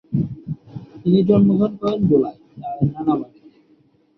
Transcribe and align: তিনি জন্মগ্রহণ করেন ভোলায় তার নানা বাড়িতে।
তিনি 1.01 1.19
জন্মগ্রহণ 1.27 1.73
করেন 1.81 2.01
ভোলায় 2.09 2.39
তার 2.61 2.77
নানা 2.93 3.13
বাড়িতে। 3.19 3.49